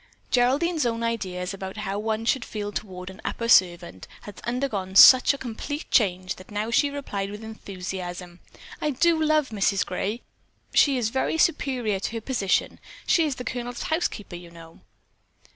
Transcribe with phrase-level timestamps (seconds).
[0.31, 5.31] Geraldine's own ideas about how one should feel toward an "upper servant" had undergone such
[5.31, 8.39] a complete change that she now replied with enthusiasm:
[8.81, 9.85] "I do love Mrs.
[9.85, 10.23] Gray.
[10.73, 12.79] She is very superior to her position.
[13.05, 14.79] She is the Colonel's housekeeper, you know."